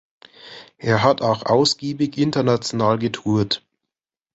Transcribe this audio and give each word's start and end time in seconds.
Er 0.79 1.03
hat 1.03 1.21
auch 1.21 1.45
ausgiebig 1.45 2.17
international 2.17 2.97
getourt. 2.97 3.63